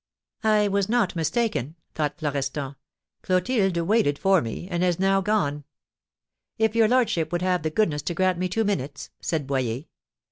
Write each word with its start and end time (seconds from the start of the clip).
"I 0.43 0.67
was 0.67 0.89
not 0.89 1.15
mistaken," 1.15 1.75
thought 1.93 2.17
Florestan; 2.17 2.75
"Clotilde 3.21 3.77
waited 3.77 4.17
for 4.17 4.41
me, 4.41 4.67
and 4.67 4.83
is 4.83 4.97
now 4.97 5.21
gone." 5.21 5.63
"If 6.57 6.75
your 6.75 6.87
lordship 6.87 7.31
would 7.31 7.43
have 7.43 7.61
the 7.61 7.69
goodness 7.69 8.01
to 8.01 8.15
grant 8.15 8.39
me 8.39 8.49
two 8.49 8.63
minutes," 8.63 9.11
said 9.19 9.45
Boyer. 9.45 9.83